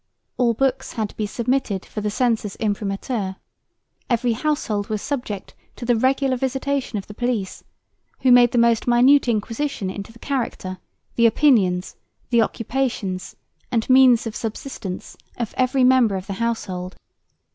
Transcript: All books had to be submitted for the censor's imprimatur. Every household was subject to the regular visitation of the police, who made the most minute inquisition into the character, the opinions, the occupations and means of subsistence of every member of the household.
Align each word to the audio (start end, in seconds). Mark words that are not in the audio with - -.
All 0.35 0.55
books 0.55 0.93
had 0.93 1.09
to 1.09 1.15
be 1.15 1.27
submitted 1.27 1.85
for 1.85 2.01
the 2.01 2.09
censor's 2.09 2.55
imprimatur. 2.59 3.35
Every 4.09 4.31
household 4.33 4.87
was 4.87 4.99
subject 4.99 5.53
to 5.75 5.85
the 5.85 5.95
regular 5.95 6.37
visitation 6.37 6.97
of 6.97 7.05
the 7.05 7.13
police, 7.13 7.63
who 8.21 8.31
made 8.31 8.51
the 8.51 8.57
most 8.57 8.87
minute 8.87 9.27
inquisition 9.27 9.91
into 9.91 10.11
the 10.11 10.17
character, 10.17 10.79
the 11.17 11.27
opinions, 11.27 11.97
the 12.31 12.41
occupations 12.41 13.35
and 13.71 13.87
means 13.91 14.25
of 14.25 14.35
subsistence 14.35 15.17
of 15.37 15.53
every 15.55 15.83
member 15.83 16.15
of 16.15 16.25
the 16.25 16.33
household. 16.41 16.95